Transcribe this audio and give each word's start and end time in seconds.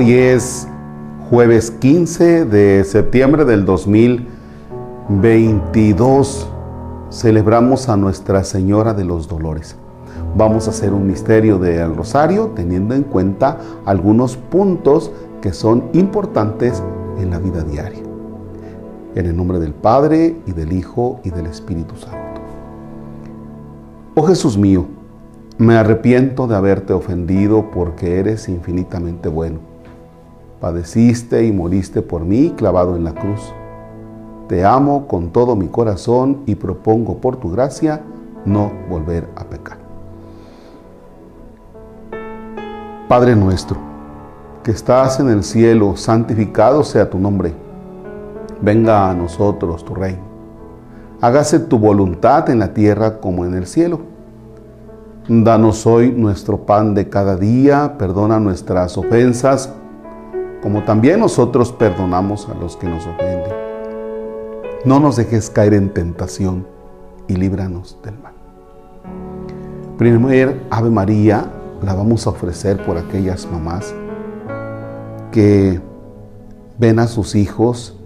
Hoy 0.00 0.12
es 0.12 0.68
jueves 1.28 1.72
15 1.72 2.44
de 2.44 2.84
septiembre 2.84 3.44
del 3.44 3.64
2022. 3.64 6.48
Celebramos 7.10 7.88
a 7.88 7.96
Nuestra 7.96 8.44
Señora 8.44 8.94
de 8.94 9.04
los 9.04 9.26
Dolores. 9.26 9.74
Vamos 10.36 10.68
a 10.68 10.70
hacer 10.70 10.92
un 10.92 11.04
misterio 11.04 11.58
del 11.58 11.96
rosario 11.96 12.52
teniendo 12.54 12.94
en 12.94 13.02
cuenta 13.02 13.58
algunos 13.86 14.36
puntos 14.36 15.10
que 15.42 15.52
son 15.52 15.88
importantes 15.94 16.80
en 17.18 17.30
la 17.30 17.40
vida 17.40 17.64
diaria. 17.64 18.04
En 19.16 19.26
el 19.26 19.36
nombre 19.36 19.58
del 19.58 19.74
Padre 19.74 20.36
y 20.46 20.52
del 20.52 20.74
Hijo 20.74 21.18
y 21.24 21.30
del 21.30 21.46
Espíritu 21.46 21.96
Santo. 21.96 22.40
Oh 24.14 24.22
Jesús 24.22 24.56
mío, 24.56 24.86
me 25.58 25.74
arrepiento 25.74 26.46
de 26.46 26.54
haberte 26.54 26.92
ofendido 26.92 27.72
porque 27.72 28.20
eres 28.20 28.48
infinitamente 28.48 29.28
bueno. 29.28 29.58
Padeciste 30.60 31.44
y 31.44 31.52
moriste 31.52 32.02
por 32.02 32.24
mí 32.24 32.52
clavado 32.56 32.96
en 32.96 33.04
la 33.04 33.14
cruz. 33.14 33.52
Te 34.48 34.64
amo 34.64 35.06
con 35.06 35.30
todo 35.30 35.54
mi 35.54 35.68
corazón 35.68 36.42
y 36.46 36.56
propongo 36.56 37.18
por 37.18 37.36
tu 37.36 37.50
gracia 37.50 38.00
no 38.44 38.72
volver 38.88 39.28
a 39.36 39.44
pecar. 39.44 39.78
Padre 43.08 43.36
nuestro, 43.36 43.76
que 44.64 44.72
estás 44.72 45.20
en 45.20 45.30
el 45.30 45.44
cielo, 45.44 45.96
santificado 45.96 46.82
sea 46.82 47.08
tu 47.08 47.18
nombre. 47.18 47.54
Venga 48.60 49.08
a 49.08 49.14
nosotros 49.14 49.84
tu 49.84 49.94
reino. 49.94 50.22
Hágase 51.20 51.60
tu 51.60 51.78
voluntad 51.78 52.50
en 52.50 52.58
la 52.58 52.74
tierra 52.74 53.18
como 53.20 53.44
en 53.44 53.54
el 53.54 53.66
cielo. 53.66 54.00
Danos 55.28 55.86
hoy 55.86 56.10
nuestro 56.10 56.58
pan 56.58 56.94
de 56.94 57.08
cada 57.08 57.36
día, 57.36 57.96
perdona 57.98 58.40
nuestras 58.40 58.96
ofensas, 58.96 59.72
como 60.62 60.82
también 60.84 61.20
nosotros 61.20 61.72
perdonamos 61.72 62.48
a 62.48 62.54
los 62.54 62.76
que 62.76 62.88
nos 62.88 63.06
ofenden. 63.06 63.52
No 64.84 65.00
nos 65.00 65.16
dejes 65.16 65.50
caer 65.50 65.74
en 65.74 65.92
tentación 65.92 66.66
y 67.26 67.36
líbranos 67.36 67.98
del 68.02 68.18
mal. 68.18 68.32
Primer 69.96 70.62
Ave 70.70 70.90
María 70.90 71.50
la 71.82 71.94
vamos 71.94 72.26
a 72.26 72.30
ofrecer 72.30 72.84
por 72.84 72.96
aquellas 72.98 73.46
mamás 73.50 73.94
que 75.32 75.80
ven 76.78 76.98
a 76.98 77.06
sus 77.06 77.34
hijos 77.34 77.96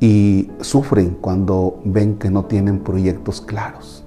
y 0.00 0.50
sufren 0.60 1.16
cuando 1.20 1.80
ven 1.84 2.18
que 2.18 2.30
no 2.30 2.44
tienen 2.44 2.80
proyectos 2.80 3.40
claros 3.40 4.06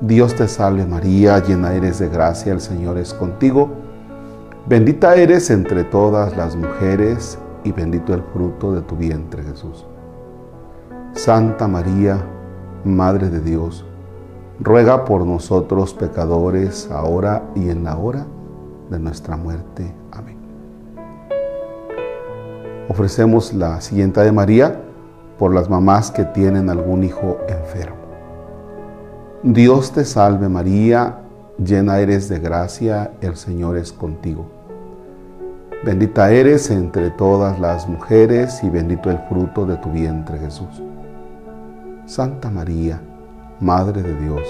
Dios 0.00 0.34
te 0.34 0.46
salve 0.46 0.84
María, 0.84 1.42
llena 1.42 1.72
eres 1.72 1.98
de 1.98 2.10
gracia, 2.10 2.52
el 2.52 2.60
Señor 2.60 2.98
es 2.98 3.14
contigo. 3.14 3.70
Bendita 4.68 5.14
eres 5.14 5.48
entre 5.50 5.84
todas 5.84 6.36
las 6.36 6.56
mujeres 6.56 7.38
y 7.62 7.70
bendito 7.70 8.12
el 8.12 8.22
fruto 8.32 8.72
de 8.72 8.82
tu 8.82 8.96
vientre 8.96 9.44
Jesús. 9.44 9.86
Santa 11.12 11.68
María, 11.68 12.18
Madre 12.84 13.30
de 13.30 13.40
Dios, 13.40 13.86
ruega 14.58 15.04
por 15.04 15.24
nosotros 15.24 15.94
pecadores, 15.94 16.90
ahora 16.90 17.44
y 17.54 17.70
en 17.70 17.84
la 17.84 17.96
hora 17.96 18.26
de 18.90 18.98
nuestra 18.98 19.36
muerte. 19.36 19.94
Amén. 20.10 20.36
Ofrecemos 22.88 23.52
la 23.52 23.80
siguiente 23.80 24.20
de 24.20 24.32
María 24.32 24.82
por 25.38 25.54
las 25.54 25.70
mamás 25.70 26.10
que 26.10 26.24
tienen 26.24 26.70
algún 26.70 27.04
hijo 27.04 27.38
enfermo. 27.46 27.98
Dios 29.44 29.92
te 29.92 30.04
salve 30.04 30.48
María, 30.48 31.20
llena 31.56 32.00
eres 32.00 32.28
de 32.28 32.40
gracia, 32.40 33.12
el 33.20 33.36
Señor 33.36 33.76
es 33.76 33.92
contigo. 33.92 34.55
Bendita 35.84 36.32
eres 36.32 36.70
entre 36.70 37.10
todas 37.10 37.60
las 37.60 37.86
mujeres 37.86 38.62
y 38.64 38.70
bendito 38.70 39.10
el 39.10 39.18
fruto 39.28 39.66
de 39.66 39.76
tu 39.76 39.90
vientre 39.90 40.38
Jesús. 40.38 40.82
Santa 42.06 42.50
María, 42.50 43.00
Madre 43.60 44.02
de 44.02 44.14
Dios, 44.16 44.42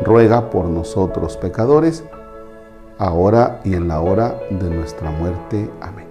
ruega 0.00 0.50
por 0.50 0.64
nosotros 0.64 1.36
pecadores, 1.36 2.02
ahora 2.98 3.60
y 3.62 3.74
en 3.74 3.88
la 3.88 4.00
hora 4.00 4.34
de 4.50 4.70
nuestra 4.70 5.10
muerte. 5.10 5.70
Amén. 5.80 6.06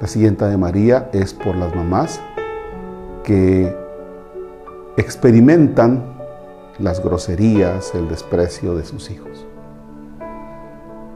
La 0.00 0.06
siguiente 0.06 0.44
de 0.44 0.56
María 0.56 1.08
es 1.12 1.34
por 1.34 1.56
las 1.56 1.74
mamás 1.74 2.20
que 3.24 3.74
experimentan 4.96 6.04
las 6.78 7.02
groserías, 7.02 7.94
el 7.94 8.08
desprecio 8.08 8.76
de 8.76 8.84
sus 8.84 9.10
hijos. 9.10 9.47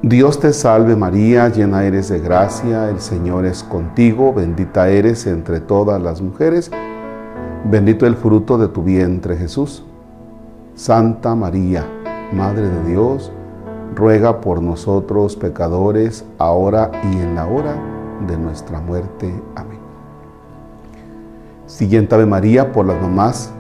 Dios 0.03 0.41
te 0.41 0.53
salve 0.53 0.97
María, 0.97 1.49
llena 1.49 1.85
eres 1.85 2.09
de 2.09 2.19
gracia, 2.19 2.89
el 2.89 2.99
Señor 2.99 3.47
es 3.47 3.63
contigo, 3.63 4.35
bendita 4.35 4.89
eres 4.89 5.29
entre 5.29 5.61
todas 5.61 6.03
las 6.03 6.21
mujeres, 6.21 6.73
bendito 7.71 8.05
el 8.05 8.17
fruto 8.17 8.59
de 8.59 8.67
tu 8.67 8.83
vientre 8.83 9.37
Jesús. 9.37 9.85
Santa 10.75 11.37
María, 11.37 11.87
Madre 12.33 12.69
de 12.69 12.91
Dios, 12.91 13.31
ruega 13.95 14.41
por 14.41 14.61
nosotros 14.61 15.37
pecadores, 15.37 16.25
ahora 16.39 16.91
y 17.05 17.19
en 17.19 17.37
la 17.37 17.47
hora 17.47 17.77
de 18.27 18.37
nuestra 18.37 18.81
muerte. 18.81 19.33
Amén. 19.55 19.79
Siguiente 21.67 22.17
Ave 22.17 22.27
María 22.27 22.73
por 22.73 22.87
las 22.87 23.01
mamás 23.01 23.53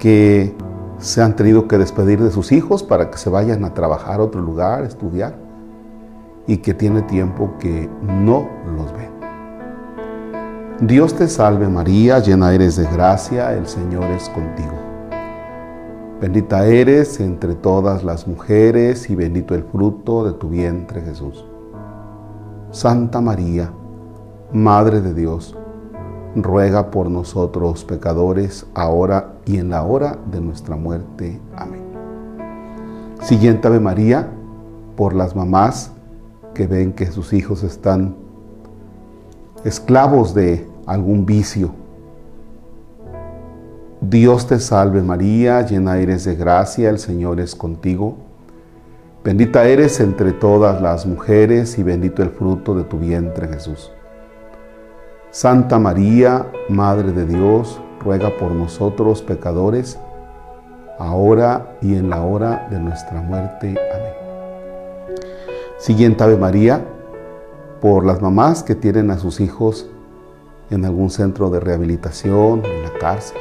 que 0.00 0.52
se 0.98 1.22
han 1.22 1.36
tenido 1.36 1.68
que 1.68 1.78
despedir 1.78 2.22
de 2.22 2.30
sus 2.30 2.52
hijos 2.52 2.82
para 2.82 3.10
que 3.10 3.18
se 3.18 3.30
vayan 3.30 3.64
a 3.64 3.74
trabajar 3.74 4.20
a 4.20 4.24
otro 4.24 4.40
lugar, 4.40 4.84
estudiar, 4.84 5.34
y 6.46 6.58
que 6.58 6.74
tiene 6.74 7.02
tiempo 7.02 7.52
que 7.58 7.88
no 8.02 8.48
los 8.74 8.92
ven. 8.92 9.18
Dios 10.80 11.14
te 11.14 11.28
salve 11.28 11.68
María, 11.68 12.20
llena 12.20 12.52
eres 12.52 12.76
de 12.76 12.84
gracia, 12.84 13.52
el 13.52 13.66
Señor 13.66 14.04
es 14.04 14.28
contigo. 14.28 14.74
Bendita 16.20 16.66
eres 16.66 17.20
entre 17.20 17.54
todas 17.54 18.02
las 18.02 18.26
mujeres 18.26 19.08
y 19.08 19.14
bendito 19.14 19.54
el 19.54 19.64
fruto 19.64 20.24
de 20.24 20.32
tu 20.32 20.48
vientre 20.48 21.00
Jesús. 21.02 21.44
Santa 22.70 23.20
María, 23.20 23.72
Madre 24.52 25.00
de 25.00 25.14
Dios, 25.14 25.56
ruega 26.42 26.90
por 26.90 27.10
nosotros 27.10 27.84
pecadores, 27.84 28.66
ahora 28.74 29.34
y 29.44 29.58
en 29.58 29.70
la 29.70 29.82
hora 29.82 30.18
de 30.30 30.40
nuestra 30.40 30.76
muerte. 30.76 31.40
Amén. 31.56 31.82
Siguiente 33.22 33.68
Ave 33.68 33.80
María, 33.80 34.28
por 34.96 35.14
las 35.14 35.34
mamás 35.34 35.92
que 36.54 36.66
ven 36.66 36.92
que 36.92 37.06
sus 37.06 37.32
hijos 37.32 37.62
están 37.62 38.16
esclavos 39.64 40.34
de 40.34 40.66
algún 40.86 41.26
vicio. 41.26 41.70
Dios 44.00 44.46
te 44.46 44.58
salve 44.60 45.02
María, 45.02 45.62
llena 45.62 45.98
eres 45.98 46.24
de 46.24 46.36
gracia, 46.36 46.90
el 46.90 46.98
Señor 46.98 47.40
es 47.40 47.54
contigo. 47.54 48.16
Bendita 49.24 49.64
eres 49.64 50.00
entre 50.00 50.32
todas 50.32 50.80
las 50.80 51.04
mujeres 51.04 51.78
y 51.78 51.82
bendito 51.82 52.22
el 52.22 52.30
fruto 52.30 52.74
de 52.74 52.84
tu 52.84 52.98
vientre 52.98 53.48
Jesús. 53.48 53.92
Santa 55.30 55.78
María, 55.78 56.46
Madre 56.70 57.12
de 57.12 57.26
Dios, 57.26 57.78
ruega 58.00 58.34
por 58.38 58.52
nosotros 58.52 59.20
pecadores, 59.20 59.98
ahora 60.98 61.76
y 61.82 61.96
en 61.96 62.08
la 62.08 62.22
hora 62.22 62.66
de 62.70 62.78
nuestra 62.78 63.20
muerte. 63.20 63.76
Amén. 63.94 64.12
Siguiente 65.76 66.24
Ave 66.24 66.38
María, 66.38 66.82
por 67.82 68.06
las 68.06 68.22
mamás 68.22 68.62
que 68.62 68.74
tienen 68.74 69.10
a 69.10 69.18
sus 69.18 69.40
hijos 69.40 69.90
en 70.70 70.86
algún 70.86 71.10
centro 71.10 71.50
de 71.50 71.60
rehabilitación, 71.60 72.64
en 72.64 72.82
la 72.84 72.92
cárcel. 72.98 73.36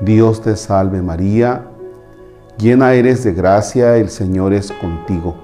Dios 0.00 0.40
te 0.40 0.56
salve 0.56 1.02
María, 1.02 1.66
llena 2.56 2.94
eres 2.94 3.22
de 3.22 3.34
gracia, 3.34 3.98
el 3.98 4.08
Señor 4.08 4.54
es 4.54 4.72
contigo. 4.72 5.34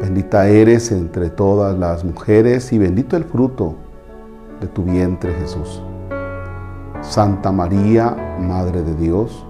Bendita 0.00 0.48
eres 0.48 0.90
entre 0.90 1.30
todas 1.30 1.78
las 1.78 2.04
mujeres 2.04 2.72
y 2.72 2.78
bendito 2.78 3.16
el 3.16 3.22
fruto 3.22 3.76
de 4.60 4.66
tu 4.66 4.82
vientre 4.82 5.32
Jesús. 5.34 5.82
Santa 7.00 7.50
María, 7.50 8.36
Madre 8.40 8.82
de 8.82 8.94
Dios, 8.94 9.44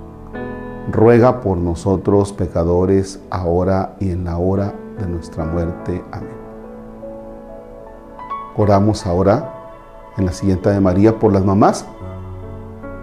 ruega 0.91 1.41
por 1.41 1.59
nosotros 1.59 2.33
pecadores, 2.33 3.21
ahora 3.31 3.97
y 3.99 4.11
en 4.11 4.25
la 4.25 4.39
hora 4.39 4.75
de 4.99 5.07
nuestra 5.07 5.45
muerte. 5.45 6.05
Amén. 6.13 6.31
Oramos 8.57 9.07
ahora 9.07 9.55
en 10.17 10.27
la 10.27 10.33
siguiente 10.33 10.71
de 10.71 10.81
María 10.81 11.19
por 11.19 11.33
las 11.33 11.45
mamás 11.45 11.85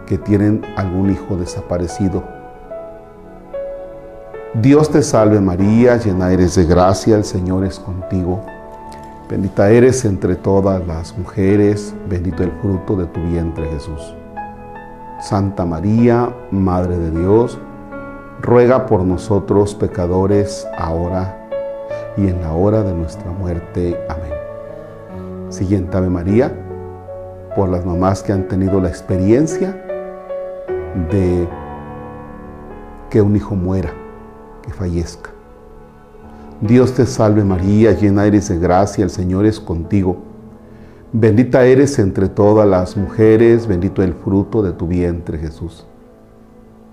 que 0.06 0.18
tienen 0.18 0.64
algún 0.76 1.10
hijo 1.10 1.36
desaparecido. 1.36 2.24
Dios 4.54 4.90
te 4.90 5.04
salve 5.04 5.40
María, 5.40 5.98
llena 5.98 6.32
eres 6.32 6.56
de 6.56 6.66
gracia, 6.66 7.16
el 7.16 7.26
Señor 7.26 7.66
es 7.66 7.80
contigo. 7.80 8.42
Bendita 9.30 9.70
eres 9.70 10.06
entre 10.06 10.38
todas 10.38 10.88
las 10.88 11.18
mujeres, 11.18 11.94
bendito 12.10 12.44
el 12.44 12.52
fruto 12.62 12.96
de 12.96 13.08
tu 13.08 13.22
vientre 13.24 13.68
Jesús. 13.72 14.16
Santa 15.20 15.66
María, 15.66 16.34
Madre 16.50 16.98
de 16.98 17.12
Dios, 17.12 17.60
ruega 18.42 18.86
por 18.86 19.02
nosotros 19.02 19.76
pecadores 19.76 20.66
ahora 20.78 21.46
y 22.16 22.28
en 22.28 22.40
la 22.40 22.54
hora 22.54 22.84
de 22.84 22.94
nuestra 22.94 23.30
muerte. 23.32 24.00
Amén. 24.08 25.52
Siguiente 25.52 25.98
Ave 25.98 26.10
María, 26.10 26.54
por 27.54 27.68
las 27.68 27.86
mamás 27.86 28.24
que 28.24 28.32
han 28.32 28.48
tenido 28.48 28.80
la 28.80 28.88
experiencia 28.88 29.72
de 31.12 31.46
que 33.10 33.22
un 33.22 33.36
hijo 33.36 33.56
muera, 33.56 33.92
que 34.62 34.72
fallezca. 34.72 35.37
Dios 36.62 36.94
te 36.94 37.06
salve 37.06 37.44
María, 37.44 37.92
llena 37.92 38.26
eres 38.26 38.50
de 38.50 38.58
gracia, 38.58 39.04
el 39.04 39.12
Señor 39.12 39.46
es 39.46 39.60
contigo. 39.60 40.18
Bendita 41.14 41.66
eres 41.66 42.00
entre 42.00 42.30
todas 42.30 42.68
las 42.68 42.98
mujeres, 42.98 43.68
bendito 43.68 44.02
el 44.02 44.14
fruto 44.14 44.64
de 44.64 44.72
tu 44.72 44.88
vientre 44.88 45.38
Jesús. 45.38 45.86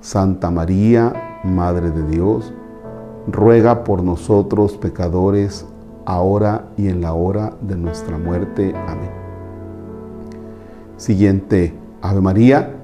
Santa 0.00 0.50
María, 0.50 1.40
Madre 1.44 1.90
de 1.90 2.06
Dios, 2.08 2.52
ruega 3.26 3.84
por 3.84 4.02
nosotros 4.02 4.76
pecadores, 4.76 5.67
ahora 6.05 6.67
y 6.76 6.88
en 6.88 7.00
la 7.00 7.14
hora 7.14 7.55
de 7.62 7.76
nuestra 7.76 8.19
muerte. 8.19 8.75
Amén. 8.87 9.10
Siguiente 10.99 11.75
Ave 12.02 12.20
María, 12.20 12.76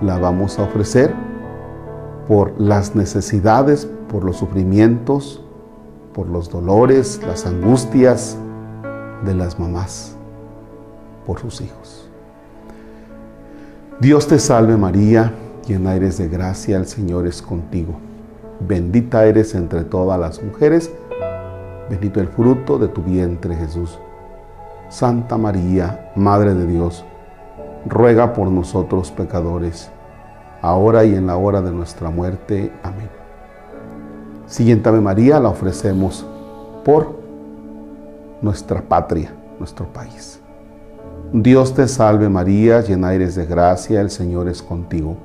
la 0.00 0.18
vamos 0.18 0.58
a 0.58 0.62
ofrecer 0.62 1.14
por 2.26 2.58
las 2.58 2.96
necesidades, 2.96 3.86
por 4.08 4.24
los 4.24 4.38
sufrimientos, 4.38 5.41
por 6.14 6.28
los 6.28 6.50
dolores, 6.50 7.20
las 7.26 7.46
angustias 7.46 8.36
de 9.24 9.34
las 9.34 9.58
mamás, 9.58 10.16
por 11.26 11.38
sus 11.38 11.60
hijos. 11.60 12.08
Dios 14.00 14.26
te 14.26 14.38
salve 14.38 14.76
María, 14.76 15.32
llena 15.66 15.94
eres 15.94 16.18
de 16.18 16.28
gracia, 16.28 16.76
el 16.76 16.86
Señor 16.86 17.26
es 17.26 17.40
contigo. 17.40 17.94
Bendita 18.60 19.24
eres 19.26 19.54
entre 19.54 19.84
todas 19.84 20.18
las 20.18 20.42
mujeres, 20.42 20.90
bendito 21.88 22.20
el 22.20 22.28
fruto 22.28 22.78
de 22.78 22.88
tu 22.88 23.02
vientre 23.02 23.54
Jesús. 23.56 23.98
Santa 24.88 25.38
María, 25.38 26.12
Madre 26.16 26.54
de 26.54 26.66
Dios, 26.66 27.04
ruega 27.86 28.32
por 28.32 28.48
nosotros 28.48 29.10
pecadores, 29.10 29.90
ahora 30.60 31.04
y 31.04 31.14
en 31.14 31.26
la 31.26 31.36
hora 31.36 31.62
de 31.62 31.72
nuestra 31.72 32.10
muerte. 32.10 32.72
Amén. 32.82 33.21
Siguiente 34.52 34.86
Ave 34.90 35.00
María 35.00 35.40
la 35.40 35.48
ofrecemos 35.48 36.26
por 36.84 37.14
nuestra 38.42 38.82
patria, 38.82 39.34
nuestro 39.58 39.86
país. 39.86 40.40
Dios 41.32 41.72
te 41.72 41.88
salve 41.88 42.28
María, 42.28 42.82
llena 42.82 43.14
eres 43.14 43.34
de 43.34 43.46
gracia, 43.46 44.02
el 44.02 44.10
Señor 44.10 44.48
es 44.48 44.62
contigo. 44.62 45.16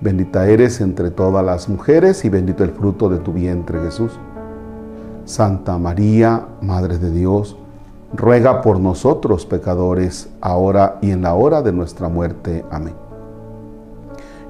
Bendita 0.00 0.46
eres 0.46 0.80
entre 0.80 1.10
todas 1.10 1.44
las 1.44 1.68
mujeres 1.68 2.24
y 2.24 2.28
bendito 2.28 2.62
el 2.62 2.70
fruto 2.70 3.08
de 3.08 3.18
tu 3.18 3.32
vientre 3.32 3.80
Jesús. 3.80 4.12
Santa 5.24 5.76
María, 5.76 6.46
Madre 6.60 6.98
de 6.98 7.10
Dios, 7.10 7.56
ruega 8.14 8.62
por 8.62 8.78
nosotros 8.78 9.44
pecadores, 9.44 10.28
ahora 10.40 10.98
y 11.02 11.10
en 11.10 11.22
la 11.22 11.34
hora 11.34 11.62
de 11.62 11.72
nuestra 11.72 12.08
muerte. 12.08 12.64
Amén. 12.70 12.94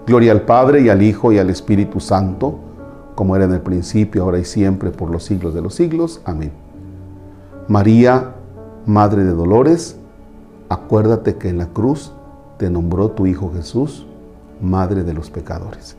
Gloria 0.06 0.32
al 0.32 0.42
Padre 0.42 0.82
y 0.82 0.90
al 0.90 1.00
Hijo 1.00 1.32
y 1.32 1.38
al 1.38 1.48
Espíritu 1.48 1.98
Santo 1.98 2.65
como 3.16 3.34
era 3.34 3.46
en 3.46 3.52
el 3.52 3.62
principio, 3.62 4.22
ahora 4.22 4.38
y 4.38 4.44
siempre, 4.44 4.90
por 4.90 5.10
los 5.10 5.24
siglos 5.24 5.54
de 5.54 5.62
los 5.62 5.74
siglos. 5.74 6.20
Amén. 6.24 6.52
María, 7.66 8.34
Madre 8.84 9.24
de 9.24 9.32
Dolores, 9.32 9.96
acuérdate 10.68 11.36
que 11.36 11.48
en 11.48 11.58
la 11.58 11.66
cruz 11.66 12.12
te 12.58 12.70
nombró 12.70 13.10
tu 13.10 13.26
Hijo 13.26 13.50
Jesús, 13.52 14.06
Madre 14.60 15.02
de 15.02 15.14
los 15.14 15.30
pecadores. 15.30 15.96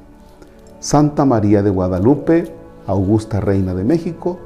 Santa 0.79 1.25
María 1.25 1.63
de 1.63 1.71
Guadalupe, 1.71 2.55
Augusta 2.85 3.41
Reina 3.41 3.73
de 3.73 3.83
México, 3.83 4.37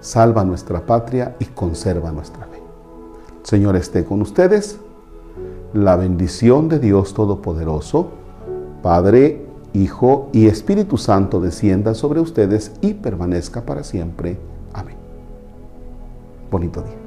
salva 0.00 0.44
nuestra 0.44 0.84
patria 0.84 1.36
y 1.38 1.46
conserva 1.46 2.12
nuestra 2.12 2.44
fe. 2.46 2.60
Señor 3.44 3.76
esté 3.76 4.04
con 4.04 4.20
ustedes. 4.20 4.78
La 5.72 5.94
bendición 5.94 6.68
de 6.68 6.80
Dios 6.80 7.14
Todopoderoso, 7.14 8.08
Padre, 8.82 9.45
Hijo 9.76 10.30
y 10.32 10.46
Espíritu 10.46 10.96
Santo 10.96 11.38
descienda 11.38 11.94
sobre 11.94 12.20
ustedes 12.20 12.72
y 12.80 12.94
permanezca 12.94 13.66
para 13.66 13.84
siempre. 13.84 14.38
Amén. 14.72 14.96
Bonito 16.50 16.80
día. 16.80 17.05